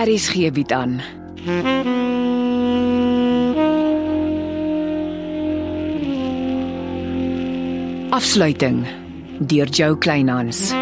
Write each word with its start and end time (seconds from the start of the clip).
RSG 0.00 0.48
bied 0.52 0.72
aan. 0.72 1.00
Afsluiting 8.10 8.86
deur 9.40 9.68
Jo 9.68 9.96
Kleinhans. 9.96 10.72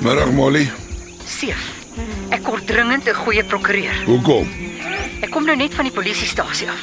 Middag 0.00 0.32
Molly. 0.32 0.68
Seef. 1.24 1.75
Kort 2.46 2.66
dringend 2.66 3.08
'n 3.08 3.14
goeie 3.14 3.44
prokureur. 3.44 3.96
Hoekom? 4.04 4.46
Ek 5.20 5.30
kom 5.30 5.44
nou 5.44 5.56
net 5.56 5.74
van 5.74 5.84
die 5.84 5.92
polisiestasie 5.92 6.68
af. 6.70 6.82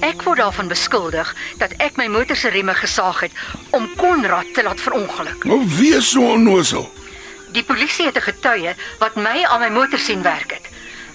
Ek 0.00 0.22
word 0.22 0.38
daarvan 0.38 0.68
beskuldig 0.68 1.30
dat 1.56 1.72
ek 1.78 1.96
my 1.96 2.06
motor 2.06 2.36
se 2.36 2.48
remme 2.48 2.74
gesaag 2.74 3.20
het 3.20 3.32
om 3.70 3.88
Konrad 3.96 4.54
te 4.54 4.62
laat 4.62 4.80
verongeluk. 4.80 5.44
Nou 5.44 5.62
wees 5.78 6.10
so 6.10 6.20
onnosel. 6.20 6.92
Die 7.52 7.64
polisie 7.64 8.04
het 8.04 8.16
'n 8.16 8.28
getuie 8.28 8.74
wat 8.98 9.16
my 9.16 9.44
aan 9.44 9.60
my 9.60 9.68
motor 9.68 9.98
sien 9.98 10.22
werk 10.22 10.52
het. 10.52 10.68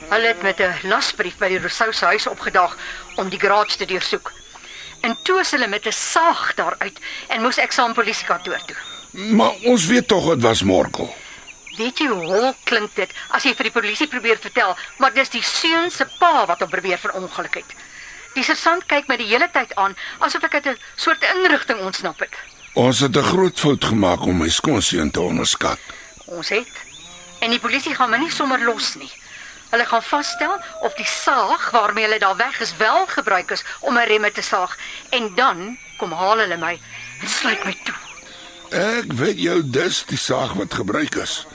Hulle 0.09 0.27
het 0.27 0.41
met 0.41 0.59
'n 0.59 0.87
lasbrief 0.87 1.37
by 1.37 1.47
die 1.47 1.59
Rousseau 1.59 1.93
se 1.93 2.05
huis 2.05 2.27
opgedaag 2.27 2.77
om 3.15 3.29
die 3.29 3.39
garage 3.39 3.77
te 3.77 3.85
deursoek. 3.85 4.31
En 5.01 5.17
toe 5.23 5.39
is 5.39 5.51
hulle 5.51 5.67
met 5.67 5.85
'n 5.85 5.91
saag 5.91 6.53
daaruit 6.55 6.99
en 7.27 7.41
moes 7.41 7.57
ek 7.57 7.71
saam 7.71 7.93
polisiekantoor 7.93 8.61
toe. 8.65 8.77
Maar 9.11 9.53
ons 9.63 9.85
weet 9.85 10.07
tog 10.07 10.29
dit 10.29 10.41
was 10.41 10.63
Morkel. 10.63 11.15
Weet 11.77 11.99
jy 11.99 12.07
hoe 12.07 12.25
hol 12.25 12.55
klink 12.63 12.95
dit 12.95 13.11
as 13.29 13.43
jy 13.43 13.53
vir 13.53 13.69
die 13.69 13.75
polisie 13.75 14.07
probeer 14.07 14.37
vertel, 14.41 14.75
maar 14.97 15.13
dis 15.13 15.29
die 15.29 15.43
seun 15.43 15.91
se 15.91 16.05
pa 16.19 16.45
wat 16.45 16.59
hom 16.59 16.69
probeer 16.69 16.97
verongeluk 16.97 17.61
het. 17.61 17.75
Die 18.35 18.43
sergeant 18.43 18.85
kyk 18.89 19.07
my 19.09 19.17
die 19.17 19.29
hele 19.29 19.49
tyd 19.53 19.73
aan 19.75 19.95
asof 20.25 20.43
ek 20.43 20.55
uit 20.59 20.67
'n 20.67 20.77
soort 20.95 21.23
inrigting 21.35 21.79
ontsnap 21.79 22.19
het. 22.19 22.33
Ons 22.73 22.99
het 22.99 23.15
'n 23.15 23.23
groot 23.23 23.59
fout 23.59 23.85
gemaak 23.85 24.21
om 24.21 24.37
my 24.37 24.49
skoonseun 24.49 25.11
te 25.11 25.21
onderskat. 25.21 25.79
Ons 26.25 26.49
het 26.49 26.73
en 27.39 27.49
die 27.49 27.59
polisie 27.59 27.95
gaan 27.95 28.09
my 28.09 28.17
nie 28.17 28.31
sommer 28.31 28.59
los 28.63 28.95
nie. 28.95 29.11
Hulle 29.69 29.85
gaan 29.85 30.03
vasstel 30.03 30.57
of 30.81 30.93
die 30.93 31.05
saag 31.05 31.69
waarmee 31.71 32.03
hulle 32.05 32.19
daar 32.19 32.37
weg 32.37 32.59
is 32.59 32.77
wel 32.77 33.05
gebruik 33.07 33.51
is 33.51 33.63
om 33.79 33.97
'n 33.97 34.07
remme 34.07 34.31
te 34.31 34.41
saag 34.41 34.77
en 35.09 35.35
dan 35.35 35.77
kom 35.97 36.11
haal 36.11 36.37
hulle 36.37 36.57
my 36.57 36.79
en 37.21 37.27
sluit 37.27 37.63
my 37.65 37.75
toe. 37.83 37.95
Ek 38.69 39.13
weet 39.13 39.39
jou 39.39 39.61
dis 39.65 40.03
die 40.05 40.17
saag 40.17 40.53
wat 40.53 40.73
gebruik 40.73 41.15
is. 41.15 41.45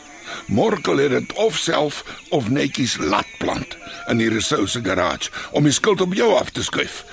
Morkel 0.46 0.96
het 0.96 1.10
dit 1.10 1.32
of 1.32 1.56
self 1.56 2.04
of 2.30 2.48
netjies 2.48 2.96
laat 2.96 3.28
plant 3.38 3.76
in 4.08 4.18
die 4.18 4.28
Rousseau 4.28 4.66
se 4.66 4.80
garage 4.84 5.30
om 5.52 5.64
die 5.64 5.72
skuld 5.72 6.00
op 6.00 6.14
jou 6.14 6.34
af 6.38 6.50
te 6.50 6.62
skuif. 6.62 7.04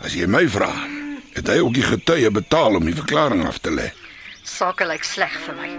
As 0.00 0.14
jy 0.16 0.26
my 0.26 0.46
vra, 0.48 0.70
het 1.34 1.48
hy 1.48 1.58
ook 1.60 1.74
die 1.74 1.86
getuie 1.86 2.30
betaal 2.30 2.78
om 2.78 2.84
die 2.84 2.96
verklaring 2.96 3.46
af 3.46 3.58
te 3.58 3.70
lê. 3.70 3.90
Sake 4.44 4.86
lyk 4.88 5.04
sleg 5.04 5.34
vir 5.46 5.56
my. 5.58 5.72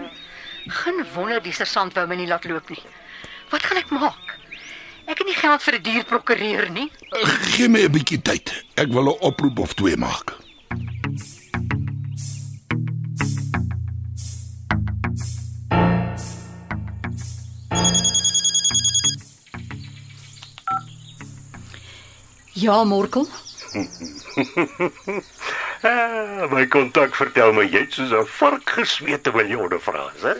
Geen 0.81 1.05
wonder 1.15 1.41
die 1.41 1.53
sergeant 1.53 1.95
wou 1.97 2.05
my 2.07 2.15
nie 2.15 2.29
laat 2.29 2.45
loop 2.45 2.69
nie. 2.69 2.83
Wat 3.51 3.65
gaan 3.65 3.81
ek 3.81 3.89
maak? 3.89 4.37
Ek 5.09 5.17
het 5.17 5.27
nie 5.27 5.35
geld 5.35 5.63
vir 5.63 5.75
'n 5.75 5.83
duur 5.83 6.03
prokureur 6.05 6.69
nie. 6.69 6.91
Gee 7.55 7.67
my 7.67 7.81
'n 7.83 7.91
bietjie 7.91 8.21
tyd. 8.21 8.53
Ek 8.75 8.87
wil 8.87 9.09
'n 9.09 9.19
oproep 9.19 9.59
of 9.59 9.73
twee 9.73 9.97
maak. 9.97 10.40
Ja, 22.61 22.83
Morkel. 22.83 23.27
Ah, 25.83 26.45
my 26.53 26.67
kontak 26.69 27.15
vertel 27.17 27.55
my 27.57 27.63
jy 27.65 27.79
het 27.87 27.95
soos 27.97 28.11
'n 28.13 28.27
vark 28.37 28.69
gesweete 28.69 29.31
miljoene 29.33 29.79
vrae, 29.81 30.11
hè? 30.21 30.33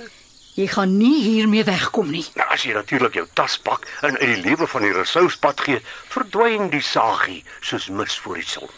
Jy 0.53 0.67
gaan 0.67 0.97
nie 0.97 1.23
hiermee 1.23 1.63
wegkom 1.65 2.11
nie. 2.11 2.25
Nou 2.37 2.45
as 2.53 2.61
jy 2.63 2.73
natuurlik 2.77 3.13
jou 3.17 3.25
tas 3.33 3.57
pak 3.57 3.87
en 4.01 4.17
uit 4.19 4.35
die 4.35 4.43
lewe 4.43 4.67
van 4.67 4.85
die 4.85 4.93
resouspad 4.93 5.63
gee, 5.65 5.81
verdwyn 6.13 6.69
die 6.69 6.81
sagie 6.81 7.43
soos 7.61 7.89
mis 7.89 8.19
voor 8.19 8.35
die 8.35 8.45
son. 8.45 8.69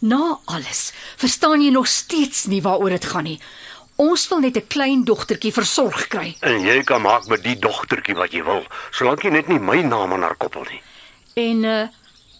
Na 0.00 0.38
alles, 0.44 0.92
verstaan 1.16 1.60
jy 1.60 1.70
nog 1.70 1.86
steeds 1.86 2.46
nie 2.46 2.62
waaroor 2.62 2.96
dit 2.96 3.04
gaan 3.04 3.24
nie. 3.24 3.40
Ons 3.96 4.28
wil 4.28 4.40
net 4.40 4.56
'n 4.56 4.66
klein 4.66 5.04
dogtertjie 5.04 5.52
versorg 5.52 6.08
kry. 6.08 6.36
En 6.40 6.60
jy 6.64 6.82
kan 6.84 7.02
maak 7.02 7.26
met 7.26 7.42
die 7.42 7.58
dogtertjie 7.58 8.14
wat 8.14 8.32
jy 8.32 8.44
wil, 8.44 8.64
solank 8.90 9.22
jy 9.22 9.30
net 9.30 9.48
nie 9.48 9.58
my 9.58 9.82
naam 9.82 10.12
aan 10.12 10.22
haar 10.22 10.36
koppel 10.36 10.64
nie. 10.70 10.82
En 11.34 11.64
uh 11.64 11.88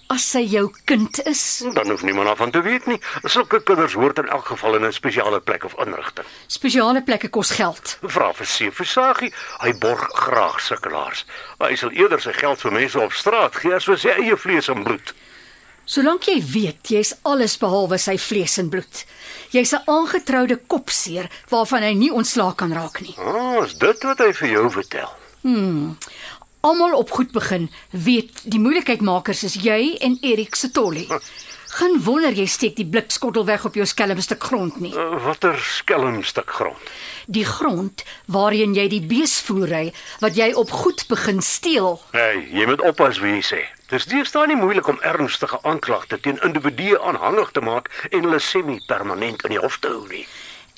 as 0.08 0.24
sy 0.30 0.40
jou 0.48 0.70
kind 0.84 1.18
is, 1.26 1.64
Dan 1.74 1.90
hoef 1.90 2.02
niemand 2.02 2.26
daarvan 2.26 2.50
te 2.50 2.62
weet 2.62 2.86
nie. 2.86 3.00
Sulke 3.24 3.60
kinders 3.62 3.92
hoort 3.94 4.18
in 4.18 4.28
elk 4.28 4.46
geval 4.46 4.74
in 4.76 4.84
'n 4.86 4.92
spesiale 4.92 5.40
plek 5.40 5.64
of 5.64 5.74
inrigting. 5.78 6.26
spesiale 6.46 7.02
plekke 7.02 7.28
kos 7.28 7.50
geld. 7.50 7.98
Vra 8.02 8.32
vir 8.34 8.46
Seef 8.46 8.74
Versagie, 8.74 9.32
hy 9.60 9.72
borg 9.78 10.08
graag 10.12 10.60
sukkelaars. 10.60 11.24
Hy 11.58 11.74
sal 11.76 11.90
eerder 11.90 12.20
sy 12.20 12.32
geld 12.32 12.60
vir 12.60 12.72
mense 12.72 13.00
op 13.00 13.12
straat 13.12 13.54
gee 13.56 13.74
as 13.74 13.84
vir 13.84 13.96
sy 13.98 14.08
eie 14.08 14.36
vlees 14.36 14.68
en 14.68 14.82
bloed. 14.84 15.14
Solank 15.84 16.22
jy 16.24 16.42
weet 16.42 16.88
jy's 16.88 17.14
alles 17.22 17.56
behalwe 17.58 17.98
sy 17.98 18.18
vlees 18.18 18.58
en 18.58 18.68
bloed. 18.68 19.04
Jy's 19.50 19.72
'n 19.72 19.82
aangetroude 19.86 20.56
kopseer 20.66 21.30
waarvan 21.50 21.82
hy 21.82 21.92
nie 21.94 22.10
ontslaak 22.12 22.56
kan 22.56 22.72
raak 22.72 23.00
nie. 23.00 23.14
Ah, 23.18 23.64
is 23.64 23.74
dit 23.74 24.02
wat 24.04 24.18
hy 24.18 24.32
vir 24.32 24.48
jou 24.48 24.70
vertel? 24.70 25.10
Almal 26.68 26.94
op 26.94 27.10
goed 27.10 27.30
begin 27.32 27.70
weet 27.90 28.42
die 28.44 28.58
moeilikheidmakers 28.60 29.42
is 29.46 29.54
jy 29.64 29.94
en 30.04 30.18
Erik 30.20 30.54
se 30.54 30.68
tollie. 30.70 31.06
Geen 31.78 31.94
wonder 32.04 32.34
jy 32.36 32.44
steek 32.48 32.74
die 32.76 32.84
blikskottel 32.84 33.46
weg 33.48 33.64
op 33.64 33.78
jou 33.78 33.86
skelmstuk 33.88 34.42
grond 34.50 34.76
nie. 34.84 34.90
Uh, 34.92 35.16
Watter 35.24 35.56
skelm 35.64 36.18
stuk 36.28 36.52
grond. 36.58 36.90
Die 37.24 37.46
grond 37.48 38.04
waarheen 38.26 38.76
jy 38.76 38.84
die 38.92 39.00
bees 39.00 39.38
voer 39.46 39.72
wat 40.20 40.36
jy 40.36 40.50
op 40.52 40.74
goed 40.82 41.06
begin 41.08 41.40
steel. 41.40 42.02
Hey, 42.12 42.44
jy 42.52 42.68
moet 42.68 42.84
oppas 42.84 43.22
wie 43.24 43.38
jy 43.38 43.42
sê. 43.52 43.62
Dis 43.88 44.04
deesdae 44.10 44.50
nie 44.52 44.60
moeilik 44.60 44.92
om 44.92 45.00
ernstige 45.00 45.62
aanklagte 45.62 46.20
teen 46.20 46.40
individue 46.44 47.00
aanhangig 47.00 47.56
te 47.56 47.64
maak 47.64 47.88
en 48.10 48.28
hulle 48.28 48.44
semi-permanent 48.44 49.48
in 49.48 49.56
die 49.56 49.64
hof 49.64 49.80
te 49.80 49.88
hou 49.88 50.04
nie. 50.12 50.26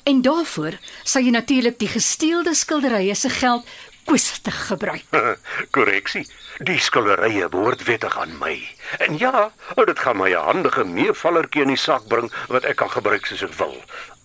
En 0.03 0.21
daarvoor 0.25 0.79
sal 1.03 1.27
jy 1.27 1.35
natuurlik 1.35 1.77
die 1.79 1.91
gesteelde 1.91 2.55
skilderye 2.57 3.15
se 3.15 3.29
geld 3.29 3.67
kwistig 4.05 4.67
gebruik. 4.67 5.03
Korreksie. 5.75 6.27
Die 6.57 6.79
skilderye 6.79 7.49
behoort 7.49 7.83
wettig 7.83 8.17
aan 8.17 8.37
my. 8.37 8.55
En 8.97 9.17
ja, 9.17 9.51
ou, 9.75 9.85
dit 9.85 9.99
gaan 9.99 10.17
my 10.17 10.29
'n 10.29 10.45
handige 10.49 10.83
meevallertjie 10.83 11.61
in 11.61 11.73
die 11.73 11.77
sak 11.77 12.07
bring 12.07 12.31
wat 12.47 12.63
ek 12.63 12.75
kan 12.75 12.91
gebruik 12.91 13.25
soos 13.25 13.43
ek 13.43 13.53
wil. 13.53 13.75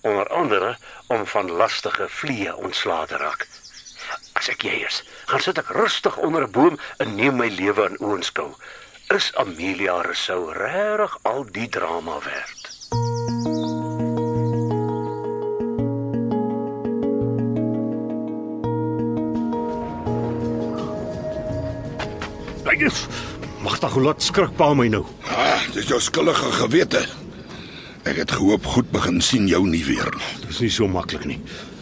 Onder 0.00 0.28
andere 0.28 0.76
om 1.06 1.26
van 1.26 1.50
lastige 1.50 2.08
vliee 2.08 2.56
ontslae 2.56 3.06
te 3.06 3.16
raak. 3.16 3.46
As 4.32 4.48
ek 4.48 4.62
jy 4.62 4.84
is, 4.86 5.02
gaan 5.26 5.40
sit 5.40 5.58
ek 5.58 5.72
rustig 5.74 6.16
onder 6.16 6.42
'n 6.42 6.50
boom 6.50 6.78
en 6.98 7.14
neem 7.14 7.36
my 7.36 7.48
lewe 7.48 7.88
in 7.88 7.98
oënskou. 7.98 8.54
Is 9.08 9.34
Amelia 9.34 10.00
Rousseau 10.02 10.52
regtig 10.52 11.18
al 11.22 11.46
die 11.50 11.68
drama 11.68 12.18
werd? 12.20 12.75
Magtig, 23.64 23.94
hoe 23.96 24.02
laat 24.02 24.22
skrik 24.22 24.52
pa 24.56 24.72
my 24.74 24.86
nou? 24.92 25.04
Ah, 25.32 25.62
dis 25.74 25.88
jou 25.90 26.00
skuldige 26.00 26.52
gewete. 26.60 27.00
Ek 28.06 28.20
het 28.20 28.30
gehoop 28.36 28.66
goed 28.76 28.90
begin 28.94 29.20
sien 29.24 29.48
jou 29.50 29.64
nie 29.66 29.82
weer. 29.84 30.12
Dis 30.46 30.60
nie 30.62 30.70
so 30.70 30.86
maklik 30.86 31.24
nie. 31.26 31.40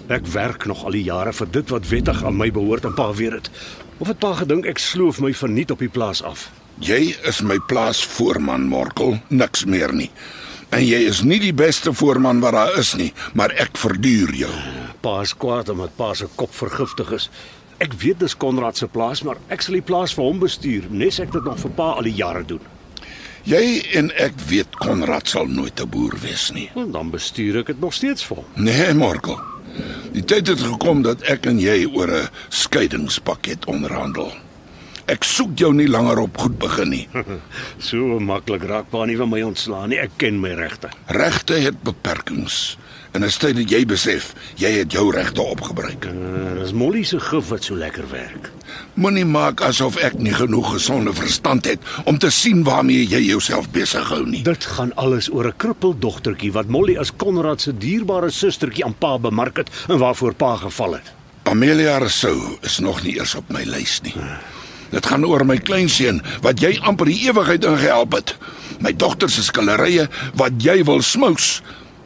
Ek 0.09 0.27
werk 0.33 0.65
nog 0.69 0.85
al 0.85 0.97
die 0.97 1.05
jare 1.05 1.33
vir 1.33 1.51
dit 1.53 1.73
wat 1.73 1.89
wettig 1.91 2.23
aan 2.25 2.37
my 2.37 2.51
behoort 2.53 2.85
en 2.89 2.95
pa 2.97 3.11
weet 3.13 3.37
dit. 3.37 3.51
Of 3.99 4.09
het 4.09 4.19
pa 4.21 4.33
gedink 4.39 4.67
ek 4.69 4.81
sloof 4.81 5.21
my 5.21 5.35
verniet 5.37 5.73
op 5.75 5.85
die 5.85 5.93
plaas 5.93 6.23
af? 6.25 6.49
Jy 6.81 7.15
is 7.29 7.43
my 7.45 7.59
plaasvoorman, 7.69 8.67
Morkel, 8.69 9.19
niks 9.29 9.65
meer 9.65 9.93
nie. 9.95 10.11
En 10.75 10.83
jy 10.83 11.05
is 11.07 11.21
nie 11.23 11.39
die 11.39 11.55
beste 11.55 11.93
voorman 11.95 12.41
wat 12.43 12.57
daar 12.57 12.79
is 12.81 12.95
nie, 12.99 13.13
maar 13.39 13.53
ek 13.63 13.79
verduur 13.79 14.33
jou. 14.35 14.55
Pa 15.05 15.21
is 15.23 15.35
kwaad 15.37 15.69
omdat 15.71 15.95
pa 15.97 16.15
se 16.19 16.27
kop 16.35 16.51
vergiftig 16.57 17.13
is. 17.15 17.29
Ek 17.85 17.93
weet 18.01 18.23
dis 18.23 18.37
Konrad 18.41 18.79
se 18.81 18.87
plaas, 18.89 19.21
maar 19.27 19.41
ek 19.53 19.65
sal 19.65 19.77
die 19.77 19.85
plaas 19.85 20.15
vir 20.17 20.25
hom 20.25 20.39
bestuur, 20.41 20.87
nes 20.89 21.19
ek 21.21 21.35
dit 21.35 21.45
nog 21.45 21.59
vir 21.61 21.73
pa 21.77 21.91
al 21.99 22.07
die 22.09 22.15
jare 22.17 22.45
doen. 22.49 22.63
Jy 23.45 23.65
en 24.01 24.09
ek 24.25 24.39
weet 24.49 24.79
Konrad 24.81 25.29
sal 25.29 25.51
nooit 25.53 25.81
'n 25.81 25.91
boer 25.93 26.15
wees 26.23 26.51
nie. 26.57 26.71
En 26.75 26.93
dan 26.93 27.11
bestuur 27.11 27.59
ek 27.61 27.67
dit 27.67 27.81
nog 27.81 27.93
steeds 27.93 28.25
vir 28.25 28.37
hom. 28.37 28.47
Nee, 28.57 28.95
Morkel. 28.95 29.39
Die 30.13 30.25
tyd 30.25 30.47
het 30.47 30.61
gekom 30.61 31.03
dat 31.03 31.23
ek 31.29 31.47
en 31.47 31.59
jy 31.61 31.85
oor 31.93 32.09
'n 32.09 32.29
skeidingspakket 32.49 33.67
onderhandel. 33.67 34.33
Ek 35.07 35.25
soek 35.25 35.59
jou 35.59 35.75
nie 35.75 35.89
langer 35.89 36.19
op 36.19 36.39
goed 36.39 36.59
begin 36.59 36.89
nie. 36.89 37.09
So 37.89 38.19
maklik 38.21 38.65
raak 38.65 38.89
pa 38.91 39.05
nie 39.05 39.17
van 39.17 39.29
my 39.29 39.43
ontslaan 39.43 39.89
nie. 39.89 39.99
Ek 39.99 40.11
ken 40.17 40.41
my 40.41 40.55
regte. 40.55 40.89
Regte 41.07 41.55
het 41.55 41.83
beperkings. 41.83 42.79
En 43.15 43.23
dit 43.23 43.31
is 43.31 43.37
tyd 43.39 43.55
dat 43.55 43.71
jy 43.71 43.85
besef 43.87 44.33
jy 44.59 44.73
het 44.75 44.93
jou 44.93 45.05
regte 45.15 45.43
opgebruik. 45.43 46.09
Uh, 46.11 46.57
dis 46.59 46.73
Molly 46.75 47.05
se 47.07 47.21
gif 47.23 47.53
wat 47.53 47.63
so 47.63 47.79
lekker 47.79 48.09
werk. 48.11 48.49
Moenie 48.99 49.23
maak 49.25 49.61
asof 49.63 50.01
ek 50.03 50.17
nie 50.19 50.33
genoeg 50.35 50.73
gesonde 50.73 51.13
verstand 51.15 51.69
het 51.71 51.93
om 52.11 52.19
te 52.19 52.33
sien 52.35 52.65
waarmee 52.67 53.05
jy 53.07 53.21
jouself 53.29 53.69
besig 53.71 54.09
hou 54.11 54.25
nie. 54.27 54.43
Dit 54.43 54.67
gaan 54.67 54.91
alles 54.99 55.31
oor 55.31 55.47
'n 55.47 55.55
krippeldogtertjie 55.57 56.51
wat 56.59 56.67
Molly 56.67 56.97
as 56.99 57.15
Konrad 57.17 57.61
se 57.61 57.77
dierbare 57.79 58.31
sustertjie 58.31 58.85
aan 58.85 58.99
pa 58.99 59.19
bemark 59.19 59.63
het 59.63 59.71
en 59.89 59.99
waarvoor 59.99 60.35
pa 60.35 60.57
geval 60.57 60.95
het. 60.95 61.13
Amelia 61.45 61.99
Rousseau 61.99 62.59
is 62.63 62.79
nog 62.79 63.03
nie 63.03 63.15
eers 63.15 63.35
op 63.35 63.49
my 63.49 63.63
lys 63.63 64.01
nie. 64.03 64.15
Dit 64.91 65.07
gaan 65.07 65.25
oor 65.25 65.47
my 65.47 65.57
kleinseun 65.57 66.23
wat 66.43 66.61
jy 66.61 66.79
amper 66.83 67.07
die 67.07 67.29
ewigheid 67.29 67.65
ingehelp 67.65 68.13
het. 68.13 68.37
My 68.81 68.93
dogter 68.93 69.31
se 69.31 69.43
skillerye 69.43 70.09
wat 70.35 70.53
jy 70.59 70.85
wil 70.85 71.03
smous 71.03 71.63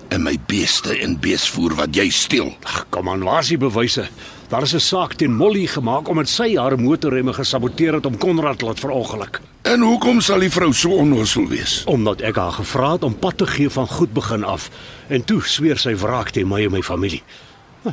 en 0.09 0.23
my 0.23 0.37
beeste 0.47 0.97
en 0.99 1.19
beesvoer 1.21 1.75
wat 1.79 1.97
jy 1.97 2.09
steel. 2.11 2.53
Ag, 2.63 2.87
kom 2.91 3.09
aan, 3.09 3.25
waar 3.27 3.43
is 3.45 3.53
die 3.53 3.61
bewyse? 3.61 4.09
Daar 4.49 4.63
is 4.63 4.75
'n 4.75 4.81
saak 4.81 5.15
teen 5.15 5.35
Molly 5.37 5.67
gemaak 5.67 6.09
omdat 6.09 6.29
sy 6.29 6.57
haar 6.57 6.79
motorremme 6.79 7.33
gesaboteer 7.33 7.93
het 7.93 8.07
om 8.07 8.19
Konrad 8.19 8.61
laat 8.61 8.81
verongeluk. 8.81 9.41
En 9.63 9.81
hoekom 9.81 10.21
sal 10.21 10.39
die 10.39 10.51
vrou 10.51 10.73
so 10.73 10.91
onnoosel 10.91 11.49
wees? 11.49 11.83
Omdat 11.85 12.21
ek 12.21 12.37
haar 12.37 12.53
gevra 12.53 12.93
het 12.93 13.03
om 13.05 13.19
pad 13.19 13.37
te 13.37 13.47
gee 13.47 13.71
van 13.71 13.89
goed 13.89 14.13
begin 14.13 14.45
af 14.45 14.71
en 15.09 15.25
toe 15.25 15.43
sweer 15.43 15.79
sy 15.79 15.95
wraak 15.95 16.31
teen 16.31 16.49
my 16.49 16.65
en 16.65 16.71
my 16.73 16.83
familie. 16.83 17.23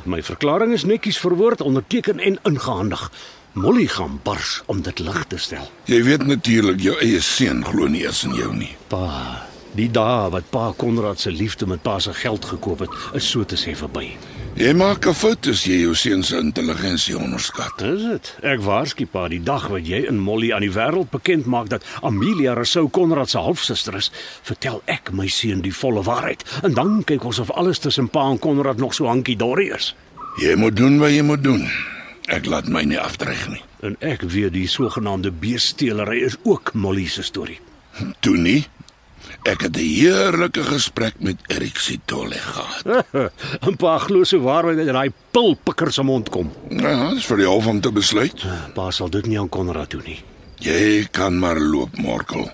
My 0.04 0.24
verklaring 0.24 0.74
is 0.74 0.84
netjies 0.84 1.18
verwoord, 1.18 1.62
onderteken 1.62 2.20
en 2.20 2.40
ingehandig. 2.44 3.12
Molly 3.56 3.88
gaan 3.88 4.20
bars 4.24 4.62
om 4.66 4.82
dit 4.82 5.00
lig 5.00 5.26
te 5.28 5.38
stel. 5.38 5.70
Jy 5.88 6.02
weet 6.04 6.26
natuurlik 6.28 6.82
jou 6.82 6.96
eie 7.00 7.22
seun 7.22 7.64
glo 7.66 7.88
nie 7.88 8.04
eens 8.04 8.24
in 8.28 8.34
jou 8.36 8.50
nie. 8.56 8.74
Pa, 8.92 9.46
die 9.76 9.90
dae 9.92 10.30
wat 10.34 10.50
pa 10.50 10.72
Konrad 10.78 11.20
se 11.20 11.32
liefde 11.32 11.68
met 11.68 11.84
pa 11.84 12.00
se 12.00 12.14
geld 12.14 12.46
gekoop 12.46 12.86
het, 12.86 12.90
is 13.14 13.30
so 13.30 13.44
te 13.44 13.58
sê 13.60 13.76
verby. 13.76 14.16
Jy 14.56 14.72
maak 14.74 15.06
'n 15.06 15.14
fout 15.14 15.48
as 15.48 15.66
jy 15.66 15.82
jou 15.82 15.94
seun 15.96 16.24
se 16.24 16.38
intelligensie 16.38 17.18
onderskat. 17.18 17.78
Dis 17.78 18.02
dit. 18.02 18.36
Ek 18.42 18.62
waarsku 18.62 19.06
pa, 19.06 19.28
die 19.28 19.44
dag 19.44 19.68
wat 19.68 19.88
jy 19.88 20.06
en 20.08 20.18
Molly 20.18 20.54
aan 20.54 20.62
die 20.62 20.72
wêreld 20.72 21.10
bekend 21.12 21.46
maak 21.46 21.70
dat 21.70 21.84
Amelia 22.02 22.54
Rousseau 22.54 22.88
Konrad 22.88 23.30
se 23.30 23.38
halfsuster 23.38 23.96
is, 23.96 24.12
vertel 24.44 24.82
ek 24.86 25.12
my 25.12 25.28
seun 25.28 25.62
die 25.62 25.76
volle 25.76 26.04
waarheid. 26.04 26.44
En 26.64 26.74
dan 26.74 27.04
kyk 27.04 27.24
ons 27.24 27.40
of 27.40 27.52
alles 27.52 27.80
tussen 27.80 28.10
pa 28.10 28.30
en 28.30 28.40
Konrad 28.40 28.78
nog 28.78 28.94
so 28.94 29.06
hankie 29.06 29.36
dorie 29.36 29.74
is. 29.76 29.96
Jy 30.38 30.56
moet 30.56 30.76
doen 30.76 31.00
wat 31.00 31.12
jy 31.12 31.22
moet 31.22 31.44
doen. 31.44 31.68
Ek 32.28 32.46
laat 32.46 32.68
my 32.68 32.82
nie 32.84 33.00
afdreig 33.00 33.50
nie. 33.50 33.62
En 33.86 33.96
ek 34.00 34.22
weet 34.22 34.54
die 34.54 34.68
sogenaamde 34.68 35.32
beestelery 35.32 36.24
is 36.24 36.38
ook 36.44 36.74
Molly 36.74 37.08
se 37.08 37.24
storie. 37.24 37.60
Toe 38.20 38.38
nie. 38.38 38.66
Ek 39.46 39.62
het 39.62 39.78
'n 39.78 39.80
heerlike 39.80 40.64
gesprek 40.64 41.14
met 41.20 41.38
Erik 41.48 41.78
Sitole 41.78 42.36
gehad. 42.40 43.06
'n 43.68 43.76
Pa 43.76 43.98
glo 43.98 44.24
so 44.24 44.40
waar 44.40 44.66
wat 44.66 44.78
uit 44.78 44.88
daai 44.88 45.12
pilpikker 45.32 45.94
se 45.94 46.04
mond 46.04 46.30
kom. 46.30 46.52
Ja, 46.70 47.14
dis 47.14 47.26
vir 47.26 47.38
die 47.38 47.48
hof 47.48 47.68
om 47.68 47.82
te 47.82 47.92
besluit. 47.92 48.46
Pa 48.74 48.92
sal 48.92 49.10
dit 49.10 49.26
nie 49.26 49.40
aan 49.40 49.50
Konrad 49.50 49.90
doen 49.90 50.04
nie. 50.06 50.24
Jy 50.60 51.08
kan 51.12 51.40
maar 51.40 51.60
loop, 51.60 51.98
Morkel. 51.98 52.50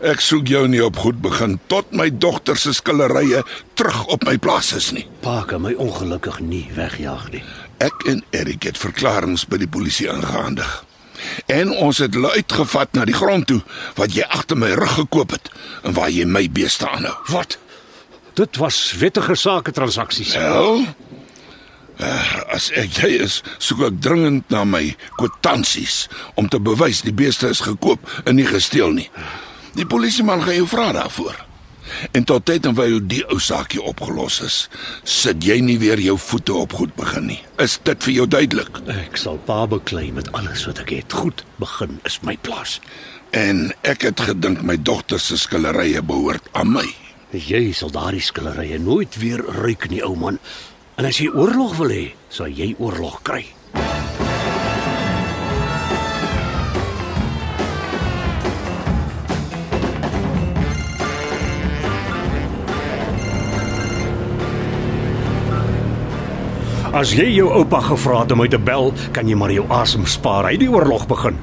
Ek 0.00 0.20
soek 0.20 0.48
jou 0.48 0.68
nie 0.68 0.84
op 0.84 0.96
goed 0.96 1.20
begin 1.20 1.58
tot 1.66 1.92
my 1.92 2.10
dogter 2.18 2.56
se 2.56 2.72
skillerye 2.76 3.42
terug 3.74 4.06
op 4.06 4.24
my 4.24 4.36
plaas 4.38 4.72
is 4.76 4.92
nie. 4.92 5.06
Pa 5.20 5.42
kan 5.48 5.62
my 5.62 5.72
ongelukkig 5.72 6.40
nie 6.40 6.68
wegjaag 6.74 7.30
nie. 7.32 7.42
Ek 7.78 8.04
en 8.08 8.22
Erik 8.30 8.62
het 8.62 8.78
verklaringe 8.78 9.44
by 9.48 9.56
die 9.56 9.68
polisie 9.68 10.10
aangehandig. 10.12 10.85
En 11.46 11.70
ons 11.70 11.98
het 11.98 12.14
hulle 12.14 12.30
uitgevat 12.30 12.92
na 12.92 13.04
die 13.08 13.16
grond 13.16 13.46
toe 13.46 13.60
wat 13.98 14.14
jy 14.16 14.26
agter 14.28 14.58
my 14.58 14.72
rug 14.78 14.96
gekoop 15.00 15.36
het 15.36 15.50
en 15.82 15.96
waar 15.96 16.10
jy 16.10 16.24
my 16.24 16.46
beeste 16.50 16.88
aanhou. 16.88 17.14
Wat? 17.32 17.58
Dit 18.36 18.56
was 18.60 18.92
wettige 19.00 19.34
sake 19.34 19.72
transaksies. 19.72 20.34
Wel, 20.36 20.84
eh, 21.96 22.36
as 22.52 22.70
ek 22.76 23.00
jy 23.00 23.14
is, 23.24 23.40
soek 23.58 23.86
ek 23.88 24.00
dringend 24.00 24.50
na 24.52 24.64
my 24.64 24.96
kwitansies 25.16 26.06
om 26.34 26.48
te 26.48 26.60
bewys 26.60 27.00
die 27.06 27.16
beeste 27.16 27.48
is 27.48 27.64
gekoop 27.64 28.04
en 28.24 28.36
nie 28.36 28.46
gesteel 28.46 28.92
nie. 28.92 29.10
Die 29.76 29.86
polisieman 29.86 30.42
gaan 30.42 30.60
jou 30.60 30.68
vra 30.68 30.92
daarvoor. 30.92 31.45
En 32.12 32.24
tot 32.24 32.44
tyd 32.44 32.66
en 32.66 32.76
wyl 32.76 33.00
die 33.02 33.22
ou 33.30 33.38
saakie 33.42 33.82
opgelos 33.82 34.40
is, 34.44 34.56
sit 35.04 35.44
jy 35.44 35.58
nie 35.64 35.78
weer 35.82 36.00
jou 36.02 36.16
voete 36.20 36.54
op 36.54 36.76
goed 36.78 36.94
begin 36.98 37.28
nie. 37.32 37.40
Is 37.62 37.78
dit 37.84 38.06
vir 38.08 38.14
jou 38.20 38.26
duidelik? 38.36 38.80
Ek 38.92 39.18
sal 39.20 39.40
pa 39.48 39.64
beklei 39.70 40.10
met 40.12 40.30
alles 40.36 40.66
wat 40.68 40.82
ek 40.84 40.94
het. 40.96 41.12
Goed, 41.12 41.44
begin 41.62 42.00
is 42.08 42.20
my 42.26 42.36
plaas. 42.42 42.78
En 43.36 43.70
ek 43.82 44.08
het 44.08 44.22
gedink 44.28 44.62
my 44.62 44.78
dogter 44.80 45.20
se 45.20 45.38
skillerye 45.40 46.02
behoort 46.02 46.48
aan 46.52 46.72
my. 46.78 46.86
Jy 47.36 47.72
sal 47.76 47.90
daardie 47.92 48.22
skillerye 48.24 48.78
nooit 48.80 49.16
weer 49.20 49.42
ruik 49.60 49.90
nie, 49.90 50.02
ou 50.06 50.14
man. 50.16 50.38
En 50.96 51.04
as 51.04 51.18
jy 51.20 51.28
oorlog 51.34 51.76
wil 51.80 51.92
hê, 51.92 52.06
sal 52.32 52.48
jy 52.48 52.72
oorlog 52.78 53.20
kry. 53.26 53.42
As 66.96 67.10
jy 67.12 67.26
jou 67.34 67.50
oupa 67.52 67.82
gevra 67.84 68.22
het 68.22 68.30
om 68.32 68.38
my 68.40 68.46
te 68.48 68.56
bel, 68.56 68.86
kan 69.12 69.28
jy 69.28 69.34
maar 69.36 69.52
jou 69.52 69.66
asem 69.76 70.06
spaar. 70.08 70.46
Hy 70.48 70.54
het 70.54 70.62
die 70.62 70.70
oorlog 70.72 71.02
begin. 71.10 71.36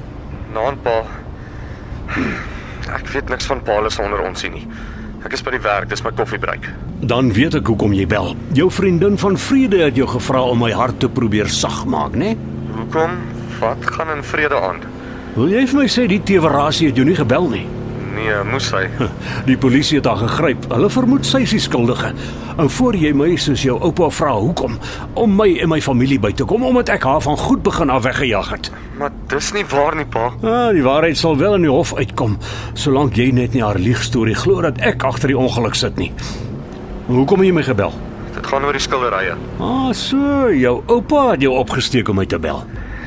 Naand 0.50 0.80
pa. 0.82 0.96
Ek 2.96 3.06
weet 3.12 3.30
niks 3.30 3.46
van 3.46 3.62
Paul 3.62 3.86
is 3.86 4.00
onder 4.02 4.24
ons 4.26 4.42
nie. 4.50 4.64
Ek 5.22 5.36
is 5.36 5.44
by 5.46 5.52
die 5.54 5.62
werk, 5.62 5.86
dis 5.92 6.02
my 6.02 6.10
koffiebreek. 6.18 6.66
Dan 7.06 7.30
weet 7.36 7.60
ek 7.60 7.70
hoekom 7.70 7.94
jy 7.94 8.08
bel. 8.10 8.32
Jou 8.58 8.66
vriendin 8.74 9.14
van 9.20 9.38
vrede 9.38 9.84
het 9.84 9.94
jou 10.00 10.08
gevra 10.16 10.42
om 10.50 10.58
my 10.64 10.72
hart 10.74 10.98
te 11.04 11.12
probeer 11.20 11.46
sag 11.46 11.84
maak, 11.86 12.18
né? 12.18 12.34
Hoekom? 12.74 13.14
Wat 13.60 13.86
gaan 13.94 14.10
in 14.16 14.26
vrede 14.26 14.58
aan? 14.58 14.82
Wil 15.38 15.54
jy 15.54 15.68
vir 15.70 15.84
my 15.84 15.86
sê 15.86 16.10
die 16.10 16.22
teewerasie 16.34 16.90
het 16.90 16.98
jou 16.98 17.06
nie 17.06 17.18
gebel 17.22 17.46
nie? 17.54 17.66
Nee, 18.14 18.34
moes 18.46 18.70
hy. 18.74 18.84
Die 19.48 19.56
polisie 19.58 19.98
het 19.98 20.06
haar 20.06 20.20
gegryp. 20.22 20.66
Hulle 20.70 20.90
vermoed 20.92 21.26
sy 21.26 21.40
is 21.44 21.54
die 21.56 21.62
skuldige. 21.62 22.12
En 22.60 22.70
voor 22.70 22.94
jy 22.96 23.10
my 23.16 23.32
soos 23.40 23.64
jou 23.66 23.74
oupa 23.82 24.10
vra 24.14 24.34
hoekom 24.38 24.76
om 25.18 25.34
my 25.34 25.48
en 25.64 25.68
my 25.72 25.80
familie 25.82 26.20
by 26.22 26.30
te 26.36 26.46
kom 26.46 26.62
omdat 26.68 26.92
ek 26.94 27.02
haar 27.08 27.22
van 27.24 27.36
goed 27.40 27.64
begin 27.66 27.90
af 27.90 28.04
weggejaag 28.06 28.50
het. 28.54 28.70
Maar 29.00 29.10
dis 29.32 29.50
nie 29.56 29.64
waar 29.72 29.96
nie, 29.98 30.06
pa. 30.06 30.28
Ah, 30.42 30.68
die 30.74 30.84
waarheid 30.86 31.18
sal 31.18 31.36
wel 31.40 31.56
in 31.58 31.66
die 31.66 31.72
hof 31.72 31.94
uitkom, 31.98 32.38
solank 32.78 33.18
jy 33.18 33.30
net 33.34 33.56
nie 33.56 33.64
haar 33.64 33.80
liegstorie 33.82 34.36
glo 34.38 34.62
dat 34.62 34.78
ek 34.78 35.02
agter 35.02 35.34
die 35.34 35.38
ongeluk 35.38 35.74
sit 35.74 35.98
nie. 35.98 36.12
Hoekom 37.08 37.42
het 37.42 37.50
jy 37.50 37.56
my 37.58 37.66
gebel? 37.66 37.92
Dit 38.34 38.46
gaan 38.50 38.64
oor 38.66 38.74
die 38.74 38.82
skilderye. 38.82 39.34
Ah, 39.62 39.90
so, 39.94 40.50
jou 40.54 40.76
oupa 40.86 41.32
het 41.32 41.42
jou 41.42 41.52
opgesteek 41.58 42.08
om 42.08 42.22
my 42.22 42.26
te 42.30 42.38
bel. 42.38 42.62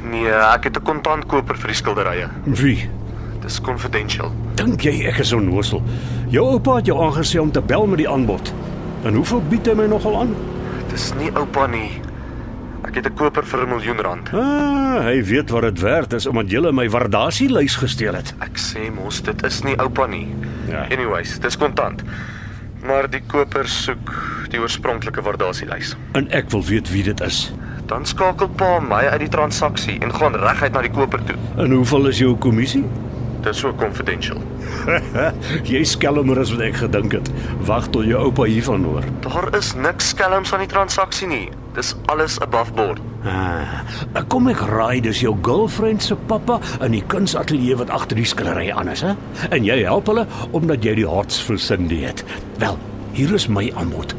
Nee, 0.07 0.27
ek 0.31 0.67
het 0.67 0.77
'n 0.77 0.83
kontantkoper 0.83 1.55
vir 1.55 1.67
die 1.67 1.75
skilderye. 1.75 2.27
Wie? 2.43 2.89
Dis 3.41 3.61
confidential. 3.61 4.31
Dink 4.57 4.81
jy 4.87 5.05
ek 5.11 5.19
is 5.21 5.31
onnosel? 5.37 5.83
Jou 6.33 6.43
oupa 6.55 6.79
het 6.79 6.87
jou 6.89 6.97
aangesê 6.97 7.37
om 7.39 7.51
te 7.53 7.61
bel 7.61 7.85
met 7.87 8.01
die 8.01 8.09
aanbod. 8.09 8.49
En 9.05 9.13
hoeveel 9.13 9.43
bied 9.51 9.67
hy 9.69 9.75
my 9.77 9.85
nogal 9.91 10.17
aan? 10.23 10.31
Dis 10.89 11.11
nie 11.19 11.29
oupa 11.37 11.67
nie. 11.69 12.01
Ek 12.87 12.95
het 12.97 13.05
'n 13.05 13.13
koper 13.13 13.45
vir 13.45 13.65
'n 13.65 13.69
miljoen 13.69 14.01
rand. 14.01 14.29
Ah, 14.33 15.03
hy 15.05 15.23
weet 15.23 15.49
wat 15.49 15.61
dit 15.61 15.79
werd 15.79 16.13
is 16.13 16.25
omdat 16.25 16.49
jy 16.51 16.71
my 16.71 16.89
waardasielys 16.89 17.75
gesteel 17.75 18.13
het. 18.13 18.33
Ek 18.39 18.57
sê 18.57 18.89
mos 18.93 19.21
dit 19.21 19.43
is 19.43 19.63
nie 19.63 19.77
oupa 19.77 20.07
nie. 20.07 20.27
Ja. 20.67 20.87
Anyways, 20.89 21.39
dis 21.39 21.57
kontant. 21.57 22.03
Maar 22.85 23.09
die 23.09 23.21
koper 23.27 23.67
soek 23.67 24.13
die 24.49 24.59
oorspronklike 24.59 25.21
waardasielys. 25.21 25.95
En 26.13 26.31
ek 26.31 26.49
wil 26.49 26.63
weet 26.63 26.89
wie 26.91 27.03
dit 27.03 27.21
is. 27.21 27.53
Dan 27.85 28.05
skakel 28.05 28.47
pa 28.47 28.79
my 28.79 29.05
uit 29.07 29.19
die 29.19 29.29
transaksie 29.29 29.99
en 29.99 30.13
gaan 30.13 30.35
reguit 30.35 30.73
na 30.73 30.81
die 30.81 30.91
koper 30.91 31.23
toe. 31.23 31.35
En 31.57 31.71
hoeveel 31.71 32.07
is 32.07 32.17
jou 32.17 32.35
kommissie? 32.35 32.83
Dis 33.47 33.61
so 33.63 33.71
confidential. 33.79 34.41
jy 35.71 35.79
skelmer 35.87 36.41
as 36.41 36.49
wat 36.51 36.65
ek 36.65 36.81
gedink 36.81 37.13
het. 37.15 37.29
Wag 37.69 37.85
tot 37.93 38.03
jou 38.09 38.19
oupa 38.27 38.43
hiervan 38.49 38.83
hoor. 38.83 39.05
Daar 39.23 39.47
is 39.55 39.69
niks 39.79 40.09
skelms 40.11 40.51
aan 40.51 40.65
die 40.65 40.71
transaksie 40.71 41.29
nie. 41.31 41.45
Dis 41.77 41.93
alles 42.11 42.35
above 42.43 42.75
board. 42.75 42.99
Ah, 43.27 43.85
kom 44.27 44.49
ek 44.51 44.65
raai 44.67 44.99
dis 45.05 45.21
jou 45.23 45.31
girlfriend 45.47 46.03
se 46.03 46.17
pappa 46.27 46.59
in 46.83 46.97
die 46.97 47.03
kunsateljee 47.07 47.79
wat 47.79 47.93
agter 47.95 48.19
die 48.19 48.27
skillery 48.27 48.67
aan 48.73 48.91
is, 48.91 49.05
hè? 49.07 49.15
En 49.47 49.63
jy 49.67 49.79
help 49.85 50.11
hulle 50.11 50.27
omdat 50.57 50.83
jy 50.83 50.97
die 50.99 51.07
harts 51.07 51.39
vir 51.47 51.61
Cindy 51.61 52.03
het. 52.03 52.25
Wel, 52.59 52.75
hier 53.15 53.31
is 53.37 53.47
my 53.47 53.69
aanbod. 53.79 54.15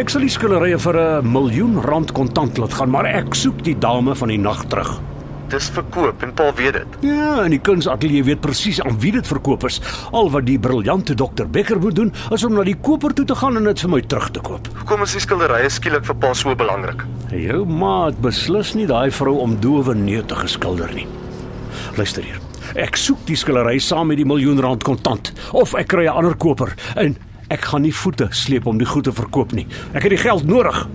Ek 0.00 0.08
sal 0.08 0.24
die 0.24 0.32
skillerye 0.32 0.80
vir 0.80 0.96
'n 0.96 1.32
miljoen 1.36 1.76
rand 1.84 2.16
kontant 2.16 2.56
laat 2.56 2.80
gaan, 2.80 2.90
maar 2.90 3.06
ek 3.06 3.34
soek 3.34 3.60
die 3.64 3.76
dame 3.76 4.14
van 4.14 4.28
die 4.28 4.40
nag 4.40 4.64
terug. 4.72 5.00
Dis 5.50 5.66
verkoop 5.74 6.22
en 6.22 6.30
pa 6.34 6.52
weet 6.54 6.76
dit. 6.78 6.96
Ja, 7.10 7.40
en 7.42 7.50
die 7.50 7.58
kunsateljee 7.58 8.22
weet 8.28 8.40
presies 8.44 8.78
aan 8.84 8.98
wie 9.02 9.10
dit 9.16 9.26
verkoop 9.26 9.64
is. 9.66 9.80
Al 10.14 10.30
wat 10.30 10.46
die 10.46 10.58
briljante 10.62 11.16
dokter 11.18 11.48
Becker 11.50 11.80
moet 11.82 11.96
doen, 11.98 12.12
is 12.30 12.44
om 12.46 12.54
na 12.54 12.62
die 12.66 12.76
koper 12.78 13.14
toe 13.18 13.24
te 13.26 13.34
gaan 13.34 13.58
en 13.58 13.66
dit 13.66 13.82
vir 13.82 13.90
my 13.90 14.00
terug 14.06 14.28
te 14.30 14.42
koop. 14.46 14.70
Hoekom 14.78 15.02
is 15.02 15.16
die 15.18 15.24
skilderye 15.24 15.70
skielik 15.70 16.06
vir 16.06 16.18
pa 16.22 16.30
so 16.38 16.54
belangrik? 16.54 17.02
Jou 17.34 17.64
ma 17.66 17.96
het 18.06 18.20
beslis 18.22 18.76
nie 18.78 18.86
daai 18.90 19.10
vrou 19.10 19.40
om 19.42 19.58
dowe 19.60 19.94
neute 19.94 20.28
te 20.30 20.38
geskilder 20.44 20.94
nie. 20.94 21.08
Luister 21.98 22.22
hier. 22.22 22.38
Ek 22.78 22.94
soek 22.94 23.24
die 23.26 23.38
skillery 23.38 23.80
saam 23.82 24.12
met 24.12 24.20
die 24.20 24.28
miljoen 24.28 24.60
rand 24.62 24.86
kontant 24.86 25.32
of 25.50 25.74
ek 25.74 25.90
kry 25.90 26.06
'n 26.06 26.14
ander 26.14 26.36
koper 26.36 26.76
en 26.94 27.16
ek 27.50 27.66
gaan 27.66 27.82
nie 27.82 27.94
voete 27.94 28.28
sleep 28.30 28.66
om 28.66 28.78
die 28.78 28.86
goed 28.86 29.04
te 29.04 29.12
verkoop 29.12 29.52
nie. 29.52 29.66
Ek 29.92 30.02
het 30.02 30.10
die 30.10 30.22
geld 30.22 30.46
nodig. 30.46 30.86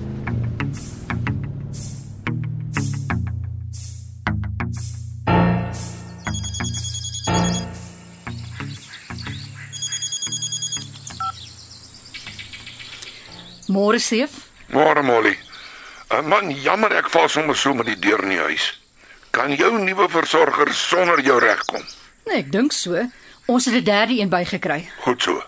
Môre 13.76 14.00
seef. 14.00 14.32
Môre 14.72 15.04
Molly. 15.04 15.36
Uh, 16.08 16.22
man, 16.24 16.52
jammer 16.64 16.94
ek 16.96 17.10
val 17.12 17.28
sommer 17.28 17.58
so 17.60 17.74
met 17.76 17.90
die 17.90 17.98
deur 18.00 18.22
in 18.24 18.32
die 18.32 18.40
huis. 18.40 18.70
Kan 19.36 19.52
jou 19.60 19.74
nuwe 19.82 20.08
versorger 20.14 20.72
sonder 20.72 21.20
jou 21.26 21.36
regkom? 21.44 21.84
Nee, 22.30 22.40
ek 22.46 22.54
dink 22.54 22.72
so. 22.72 23.04
Ons 23.52 23.68
het 23.68 23.76
'n 23.76 23.84
derde 23.84 24.16
een 24.20 24.32
bygekry. 24.32 24.88
Goed 25.04 25.22
so. 25.22 25.44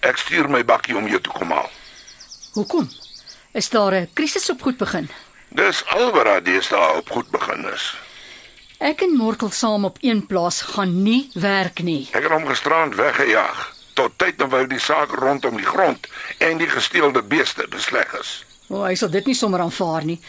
Ek 0.00 0.18
stuur 0.18 0.50
my 0.50 0.64
bakkie 0.64 0.96
om 0.96 1.06
jou 1.06 1.20
te 1.20 1.30
kom 1.30 1.50
haal. 1.50 1.70
Hoekom? 2.54 2.90
Is 3.54 3.70
daar 3.70 3.94
'n 3.94 4.10
krisis 4.12 4.50
op 4.50 4.62
goed 4.62 4.76
begin? 4.76 5.08
Dis 5.48 5.84
alwaar 5.86 6.42
deesdae 6.42 6.98
op 6.98 7.10
goed 7.10 7.30
begin 7.30 7.72
is. 7.74 7.94
Ek 8.78 9.00
en 9.02 9.16
Morkel 9.16 9.50
saam 9.50 9.84
op 9.84 9.98
een 10.00 10.26
plaas 10.26 10.62
gaan 10.62 11.02
nie 11.02 11.30
werk 11.34 11.82
nie. 11.82 12.08
Ek 12.12 12.22
het 12.22 12.32
hom 12.32 12.46
gisterand 12.46 12.94
weggejaag 12.94 13.77
tot 13.98 14.14
tyd 14.20 14.38
nou 14.38 14.48
wou 14.52 14.66
die 14.70 14.82
saak 14.82 15.14
rondom 15.18 15.56
die 15.58 15.66
grond 15.66 16.06
en 16.44 16.60
die 16.60 16.70
gesteelde 16.70 17.22
beeste 17.22 17.66
besleg 17.70 18.12
is. 18.20 18.44
O, 18.68 18.84
hy 18.84 18.94
sal 18.94 19.10
dit 19.10 19.26
nie 19.26 19.34
sommer 19.34 19.64
aanvaar 19.64 20.06
nie. 20.06 20.20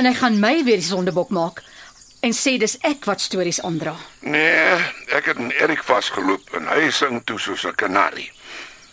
En 0.00 0.08
hy 0.08 0.14
gaan 0.16 0.40
my 0.40 0.56
weer 0.66 0.80
die 0.80 0.88
sondebok 0.88 1.30
maak 1.30 1.62
en 2.26 2.34
sê 2.34 2.56
dis 2.58 2.78
ek 2.86 3.06
wat 3.10 3.20
stories 3.20 3.60
aandra. 3.66 3.94
Nee, 4.24 4.78
ek 5.14 5.32
het 5.32 5.40
in 5.42 5.52
Erik 5.58 5.82
vasgeloop 5.86 6.54
en 6.58 6.70
hy 6.70 6.90
sing 6.94 7.20
toe 7.26 7.38
soos 7.38 7.66
'n 7.66 7.74
kanarie. 7.76 8.30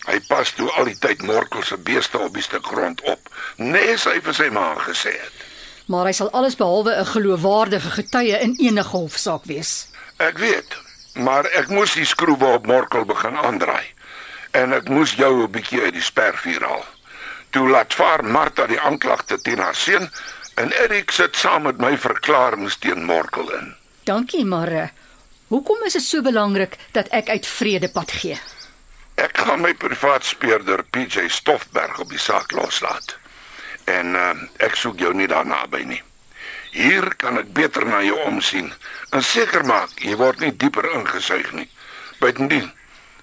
Hy 0.09 0.19
pas 0.27 0.51
toe 0.57 0.69
al 0.71 0.89
die 0.89 0.97
tyd 0.97 1.21
Morkel 1.21 1.63
se 1.63 1.77
beeste 1.77 2.19
op 2.19 2.33
die 2.33 2.43
stuk 2.43 2.65
grond 2.65 3.01
op, 3.01 3.29
nes 3.57 4.05
hy 4.05 4.19
vir 4.21 4.33
sy 4.33 4.49
ma 4.49 4.73
gesê 4.75 5.13
het. 5.13 5.45
Maar 5.85 6.05
hy 6.05 6.13
sal 6.13 6.31
alles 6.31 6.55
behalwe 6.55 6.95
'n 6.95 7.05
geloofwaardige 7.05 7.91
getuie 7.91 8.37
in 8.39 8.55
enige 8.57 8.97
hofsaak 8.97 9.45
wees. 9.45 9.87
Ek 10.17 10.37
weet, 10.37 10.77
maar 11.13 11.45
ek 11.45 11.67
moes 11.69 11.93
die 11.93 12.05
skroewe 12.05 12.45
op 12.45 12.65
Morkel 12.65 13.05
begin 13.05 13.37
aandraai. 13.37 13.98
En 14.51 14.73
ek 14.73 14.89
moes 14.89 15.13
jou 15.13 15.43
'n 15.43 15.51
bietjie 15.51 15.81
uit 15.81 15.93
die 15.93 16.01
spervuur 16.01 16.63
haal. 16.63 16.85
Toe 17.49 17.69
laat 17.69 17.93
vaar 17.93 18.23
Martha 18.25 18.67
die 18.67 18.79
aanklagte 18.79 19.41
teen 19.41 19.59
haar 19.59 19.75
seun 19.75 20.09
en 20.55 20.71
Erik 20.71 21.11
sit 21.11 21.35
saam 21.35 21.61
met 21.61 21.77
my 21.77 21.97
verklaring 21.97 22.71
teen 22.79 23.03
Morkel 23.03 23.51
in. 23.53 23.75
Dankie, 24.03 24.45
maar 24.45 24.71
uh, 24.71 24.87
hoekom 25.47 25.83
is 25.85 25.93
dit 25.93 26.03
so 26.03 26.21
belangrik 26.21 26.77
dat 26.91 27.07
ek 27.07 27.29
uit 27.29 27.47
vrede 27.47 27.89
pad 27.89 28.11
gee? 28.11 28.39
Ek 29.15 29.37
gaan 29.37 29.61
my 29.61 29.73
privaat 29.73 30.25
speurder 30.25 30.83
PJ 30.83 31.27
Stoffberg 31.27 31.99
op 31.99 32.09
die 32.09 32.19
saak 32.19 32.51
loslaat. 32.51 33.17
En 33.83 34.15
uh, 34.15 34.31
ek 34.57 34.75
soek 34.75 34.99
jou 34.99 35.13
nie 35.13 35.27
daarna 35.27 35.65
by 35.67 35.81
nie. 35.83 36.01
Hier 36.71 37.15
kan 37.17 37.37
ek 37.41 37.53
beter 37.53 37.85
na 37.85 38.01
jou 38.05 38.17
omsien 38.29 38.69
en 39.11 39.23
seker 39.25 39.65
maak 39.65 39.95
jy 40.05 40.15
word 40.15 40.39
nie 40.39 40.53
dieper 40.53 40.85
ingesuig 40.93 41.51
nie. 41.57 41.67
Buitendien, 42.19 42.69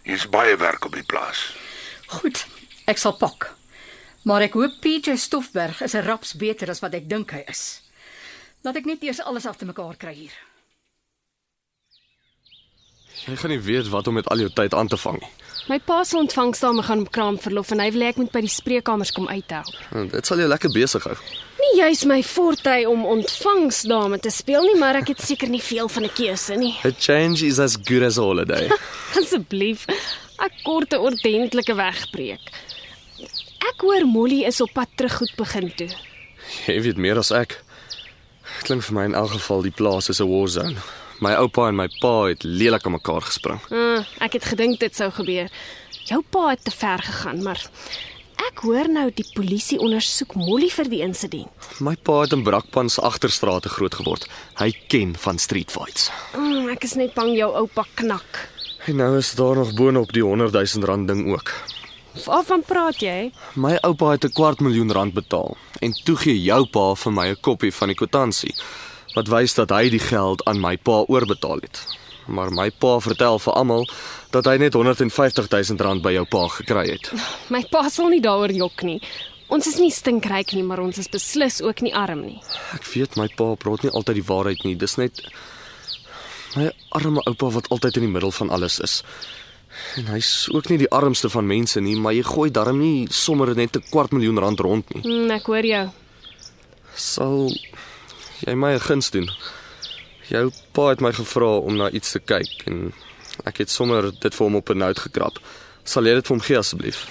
hier's 0.06 0.26
baie 0.30 0.56
werk 0.56 0.86
op 0.86 0.94
die 0.94 1.04
plaas. 1.06 1.42
Goed, 2.06 2.44
ek 2.86 3.00
sal 3.02 3.16
pak. 3.18 3.50
Maar 4.26 4.48
ek 4.48 4.56
hoop 4.58 4.80
PJ 4.82 5.18
Stoffberg 5.22 5.82
is 5.82 5.94
'n 5.94 6.06
raps 6.06 6.34
beter 6.34 6.70
as 6.70 6.80
wat 6.80 6.94
ek 6.94 7.08
dink 7.08 7.30
hy 7.30 7.42
is. 7.46 7.82
Laat 8.62 8.76
ek 8.76 8.86
net 8.86 9.02
eers 9.02 9.20
alles 9.20 9.46
af 9.46 9.56
te 9.56 9.64
mekaar 9.64 9.96
kry 9.96 10.14
hier. 10.14 10.36
Jy 13.26 13.36
gaan 13.36 13.50
nie 13.50 13.60
weet 13.60 13.88
wat 13.88 14.06
om 14.06 14.14
met 14.14 14.28
al 14.28 14.38
jou 14.38 14.50
tyd 14.50 14.74
aan 14.74 14.88
te 14.88 14.96
vang 14.96 15.20
nie. 15.20 15.30
My 15.68 15.78
pa 15.78 16.04
se 16.04 16.16
ontvangsdame 16.16 16.82
gaan 16.82 17.00
op 17.00 17.10
kraamverlof 17.10 17.70
en 17.70 17.80
hy 17.80 17.90
wil 17.90 18.02
hê 18.02 18.10
ek 18.12 18.16
moet 18.16 18.32
by 18.32 18.40
die 18.40 18.52
spreekkamers 18.52 19.10
kom 19.12 19.26
uithelp. 19.28 19.74
Dit 20.12 20.26
sal 20.26 20.38
jou 20.38 20.48
lekker 20.48 20.70
besig 20.70 21.04
hou. 21.04 21.16
Nie 21.66 21.80
juis 21.80 22.04
my 22.06 22.20
forte 22.22 22.74
om 22.86 23.02
ontvangsdame 23.10 24.20
te 24.22 24.30
speel 24.30 24.68
nie, 24.68 24.76
maar 24.78 25.00
ek 25.00 25.08
het 25.14 25.22
seker 25.24 25.50
nie 25.50 25.62
veel 25.62 25.88
van 25.90 26.04
'n 26.06 26.12
keuse 26.14 26.54
nie. 26.54 26.74
A 26.84 26.92
change 26.94 27.42
is 27.46 27.58
as 27.58 27.76
good 27.76 28.02
as 28.02 28.18
a 28.18 28.22
holiday. 28.22 28.70
Asseblief, 29.18 29.86
'n 30.38 30.52
korte 30.62 31.00
ordentlike 31.00 31.74
wegbreek. 31.74 32.44
Ek 33.66 33.80
hoor 33.82 34.06
Molly 34.06 34.44
is 34.44 34.60
op 34.60 34.70
pad 34.72 34.88
terug 34.94 35.16
goed 35.16 35.32
begin 35.36 35.72
toe. 35.74 35.90
Jy 36.66 36.80
weet 36.82 36.96
meer 36.96 37.18
as 37.18 37.30
ek. 37.30 37.58
Klink 38.62 38.82
vir 38.86 38.94
my 38.94 39.04
in 39.04 39.14
elk 39.14 39.34
geval 39.34 39.62
die 39.62 39.74
plaas 39.74 40.08
is 40.08 40.20
'n 40.20 40.28
war 40.30 40.48
zone. 40.48 40.76
My 41.20 41.34
oupa 41.34 41.68
en 41.68 41.76
my 41.76 41.88
pa 42.00 42.28
het 42.28 42.42
lelik 42.44 42.86
aan 42.86 42.92
mekaar 42.92 43.22
gespring. 43.22 43.60
Uh, 43.70 44.04
ek 44.20 44.32
het 44.32 44.44
gedink 44.44 44.78
dit 44.80 44.94
sou 44.96 45.10
gebeur. 45.10 45.48
Jou 46.06 46.22
pa 46.30 46.48
het 46.48 46.64
te 46.64 46.70
ver 46.70 46.98
gegaan, 47.02 47.42
maar 47.42 47.60
ek 48.46 48.62
hoor 48.66 48.88
nou 48.90 49.06
die 49.14 49.26
polisie 49.34 49.78
ondersoek 49.82 50.36
Molly 50.38 50.68
vir 50.70 50.88
die 50.90 51.00
insident. 51.04 51.70
My 51.82 51.96
pa 51.96 52.20
het 52.22 52.34
in 52.36 52.44
Brakpan 52.46 52.90
se 52.92 53.02
agterstrate 53.04 53.70
groot 53.72 53.94
geword. 53.98 54.26
Hy 54.60 54.70
ken 54.92 55.16
van 55.24 55.40
street 55.42 55.72
fights. 55.74 56.10
Mm, 56.36 56.70
ek 56.74 56.86
is 56.86 56.94
net 56.98 57.14
bang 57.16 57.34
jou 57.36 57.50
oupa 57.62 57.86
knak. 57.98 58.46
En 58.86 59.00
nou 59.00 59.16
is 59.18 59.32
daar 59.34 59.58
nog 59.58 59.74
boonop 59.74 60.12
die 60.14 60.22
100 60.22 60.54
000 60.54 60.86
rand 60.86 61.08
ding 61.10 61.26
ook. 61.32 61.50
Waarvan 62.24 62.62
praat 62.64 63.02
jy? 63.02 63.32
My 63.54 63.76
oupa 63.82 64.14
het 64.14 64.24
'n 64.24 64.32
kwart 64.32 64.60
miljoen 64.60 64.92
rand 64.92 65.14
betaal 65.14 65.56
en 65.80 65.92
toe 66.04 66.16
gee 66.16 66.42
jou 66.42 66.66
pa 66.66 66.94
vir 66.94 67.12
my 67.12 67.26
'n 67.28 67.40
kopie 67.40 67.74
van 67.74 67.88
die 67.88 67.96
kwitansie 67.96 68.54
wat 69.14 69.28
wys 69.28 69.54
dat 69.54 69.70
hy 69.70 69.88
die 69.90 70.00
geld 70.00 70.44
aan 70.44 70.60
my 70.60 70.76
pa 70.76 71.04
oorbetaal 71.08 71.60
het. 71.60 71.86
Maar 72.26 72.50
my 72.50 72.70
pa 72.70 72.98
vertel 73.00 73.38
vir 73.38 73.52
almal 73.54 73.86
dat 74.34 74.46
hy 74.50 74.56
net 74.58 74.74
150 74.74 75.48
000 75.48 75.82
rand 75.86 76.02
by 76.02 76.12
jou 76.16 76.24
pa 76.26 76.48
gekry 76.58 76.88
het. 76.90 77.12
My 77.48 77.62
pa 77.70 77.88
sal 77.88 78.10
nie 78.10 78.20
daaroor 78.20 78.52
jok 78.52 78.82
nie. 78.82 79.00
Ons 79.48 79.68
is 79.70 79.78
nie 79.78 79.92
stinkryk 79.94 80.56
nie, 80.56 80.64
maar 80.66 80.82
ons 80.82 80.98
is 80.98 81.08
beslis 81.08 81.60
ook 81.62 81.84
nie 81.86 81.94
arm 81.94 82.24
nie. 82.26 82.40
Ek 82.74 82.86
weet 82.90 83.14
my 83.16 83.28
pa 83.38 83.52
praat 83.54 83.86
nie 83.86 83.92
altyd 83.94 84.18
die 84.18 84.26
waarheid 84.26 84.64
nie. 84.66 84.74
Dis 84.74 84.96
net 84.98 85.22
my 86.56 86.70
arme 86.98 87.22
oupa 87.30 87.52
wat 87.54 87.68
altyd 87.70 88.00
in 88.00 88.08
die 88.08 88.12
middel 88.12 88.34
van 88.34 88.50
alles 88.50 88.80
is. 88.82 89.02
En 90.00 90.08
hy's 90.10 90.48
ook 90.50 90.70
nie 90.72 90.80
die 90.80 90.90
armste 90.90 91.28
van 91.30 91.46
mense 91.46 91.80
nie, 91.84 91.94
maar 92.00 92.16
jy 92.16 92.24
gooi 92.26 92.48
darm 92.50 92.80
nie 92.80 93.06
sommer 93.12 93.54
net 93.54 93.76
'n 93.76 93.84
kwart 93.90 94.10
miljoen 94.12 94.38
rand 94.38 94.60
rond 94.60 94.94
nie. 94.94 95.02
Mm, 95.04 95.30
ek 95.30 95.46
hoor 95.46 95.64
jou. 95.64 95.86
Sal 96.94 97.52
jy 98.46 98.54
my 98.54 98.74
'n 98.74 98.80
guns 98.80 99.10
doen? 99.10 99.30
Jou 100.28 100.50
pa 100.74 100.88
het 100.90 101.00
my 101.00 101.12
gevra 101.14 101.52
om 101.62 101.76
na 101.78 101.90
iets 101.90 102.10
te 102.16 102.18
kyk 102.18 102.66
en 102.66 102.92
ek 103.46 103.62
het 103.62 103.70
sommer 103.70 104.10
dit 104.10 104.34
vir 104.34 104.44
hom 104.46 104.56
op 104.56 104.70
'n 104.70 104.78
nout 104.78 104.98
gekrap. 104.98 105.38
Sal 105.84 106.06
jy 106.06 106.14
dit 106.14 106.26
vir 106.26 106.36
hom 106.36 106.44
gee 106.44 106.58
asseblief? 106.58 107.06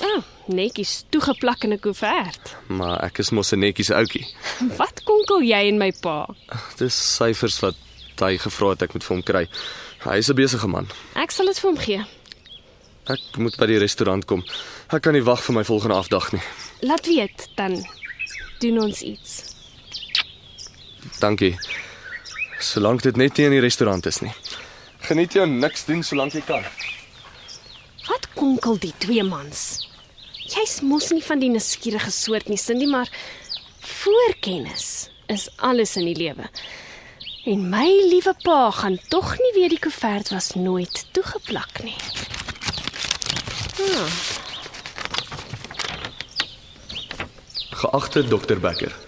Ah, 0.00 0.08
oh, 0.08 0.22
netjies 0.46 1.04
toegeplak 1.10 1.64
in 1.64 1.72
'n 1.72 1.80
koevert. 1.80 2.56
Maar 2.68 3.04
ek 3.04 3.18
is 3.18 3.30
mos 3.30 3.52
'n 3.52 3.58
netjies 3.58 3.90
ouetjie. 3.90 4.26
Wat 4.80 5.02
konkel 5.04 5.40
jy 5.42 5.68
en 5.68 5.78
my 5.78 5.92
pa? 6.00 6.26
Dis 6.76 7.16
syfers 7.16 7.60
wat 7.60 7.76
hy 8.20 8.38
gevra 8.38 8.68
het 8.70 8.82
ek 8.82 8.92
moet 8.92 9.04
vir 9.04 9.16
hom 9.16 9.22
kry. 9.22 9.48
Hy 10.04 10.16
is 10.18 10.28
'n 10.28 10.34
besige 10.34 10.68
man. 10.68 10.88
Ek 11.14 11.30
sal 11.30 11.46
dit 11.46 11.58
vir 11.58 11.70
hom 11.70 11.78
gee. 11.78 12.04
Ek 13.08 13.38
moet 13.38 13.56
by 13.56 13.66
die 13.66 13.78
restaurant 13.78 14.24
kom. 14.24 14.44
Ek 14.92 15.02
kan 15.02 15.12
nie 15.12 15.24
wag 15.24 15.42
vir 15.42 15.54
my 15.54 15.64
volgende 15.64 15.94
afdag 15.94 16.32
nie. 16.32 16.42
Laat 16.82 17.06
weet 17.06 17.48
dan 17.56 17.84
doen 18.60 18.78
ons 18.82 19.00
iets. 19.00 19.54
Dankie. 21.18 21.56
Solank 22.62 23.02
dit 23.02 23.16
net 23.18 23.38
nie 23.38 23.48
in 23.48 23.54
die 23.56 23.62
restaurant 23.64 24.06
is 24.06 24.20
nie. 24.22 24.32
Geniet 25.08 25.34
jou 25.34 25.46
niks 25.50 25.82
doen 25.88 26.04
solank 26.06 26.36
jy 26.36 26.42
kan. 26.46 26.62
Wat 28.06 28.28
konkel 28.38 28.78
die 28.82 28.92
twee 29.02 29.24
mans? 29.26 29.64
Jy's 30.52 30.78
mos 30.86 31.10
nie 31.14 31.22
van 31.26 31.42
die 31.42 31.50
nuuskierige 31.50 32.12
soort 32.14 32.48
nie, 32.50 32.58
Cindy, 32.58 32.86
maar 32.90 33.10
voorkennis 33.82 35.08
is 35.32 35.48
alles 35.58 35.96
in 35.98 36.06
die 36.10 36.16
lewe. 36.18 36.46
En 37.50 37.64
my 37.70 37.88
liewe 38.12 38.34
pa 38.44 38.70
gaan 38.78 38.98
tog 39.10 39.34
nie 39.40 39.52
weet 39.56 39.74
die 39.74 39.82
koevert 39.82 40.30
was 40.30 40.52
nooit 40.54 41.02
toegeplak 41.16 41.82
nie. 41.82 41.96
Ah, 43.82 44.20
Geagte 47.82 48.22
Dr 48.22 48.60
Becker. 48.62 49.01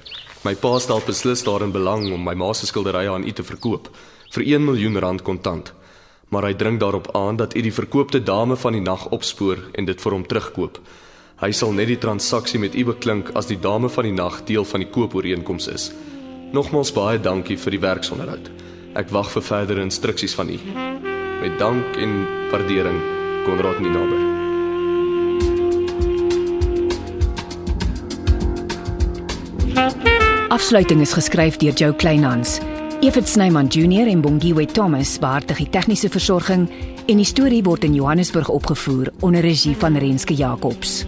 My 0.45 0.53
pa 0.55 0.79
stel 0.79 1.01
beslis 1.01 1.41
daarin 1.47 1.73
belang 1.73 2.11
om 2.13 2.21
my 2.21 2.35
ma 2.37 2.51
se 2.53 2.67
skilderye 2.69 3.09
aan 3.09 3.25
u 3.25 3.33
te 3.33 3.43
verkoop 3.43 3.89
vir 4.35 4.43
1 4.45 4.65
miljoen 4.65 4.99
rand 5.01 5.23
kontant. 5.25 5.73
Maar 6.29 6.51
hy 6.51 6.55
dring 6.61 6.77
daarop 6.81 7.09
aan 7.17 7.37
dat 7.41 7.57
u 7.57 7.63
die 7.65 7.73
verkoopte 7.73 8.21
dame 8.21 8.57
van 8.57 8.77
die 8.77 8.85
nag 8.85 9.07
opspoor 9.09 9.63
en 9.73 9.89
dit 9.89 10.01
vir 10.01 10.13
hom 10.13 10.27
terugkoop. 10.27 10.81
Hy 11.41 11.51
sal 11.53 11.73
net 11.73 11.89
die 11.89 11.99
transaksie 11.99 12.61
met 12.61 12.77
u 12.77 12.85
beklink 12.93 13.33
as 13.35 13.49
die 13.49 13.59
dame 13.61 13.89
van 13.89 14.05
die 14.05 14.13
nag 14.13 14.43
deel 14.45 14.69
van 14.69 14.85
die 14.85 14.91
koopooreenkoms 14.91 15.71
is. 15.73 15.89
Nogmaals 16.53 16.93
baie 16.93 17.19
dankie 17.19 17.57
vir 17.57 17.79
die 17.79 17.83
werksonderhoud. 17.89 18.53
Ek 18.95 19.11
wag 19.17 19.33
vir 19.33 19.49
verdere 19.49 19.83
instruksies 19.83 20.37
van 20.37 20.53
u. 20.53 20.61
Met 21.41 21.59
dank 21.59 21.97
en 21.97 22.21
waardering, 22.53 23.01
Konrad 23.49 23.81
Ninaber. 23.81 24.34
Afsluiting 30.54 31.00
is 31.02 31.11
geskryf 31.11 31.56
deur 31.58 31.75
Jo 31.75 31.88
Kleinhans. 31.99 32.61
Evit 33.02 33.26
Snyman 33.26 33.66
Junior 33.66 34.06
en 34.06 34.20
Bongwe 34.23 34.66
Thomas 34.70 35.16
beheer 35.18 35.42
die 35.58 35.66
tegniese 35.66 36.06
versorging 36.06 36.68
en 37.08 37.18
die 37.18 37.26
storie 37.26 37.62
word 37.66 37.82
in 37.88 37.96
Johannesburg 37.99 38.52
opgevoer 38.54 39.11
onder 39.26 39.42
regie 39.42 39.75
van 39.75 39.99
Renske 39.99 40.38
Jacobs. 40.38 41.02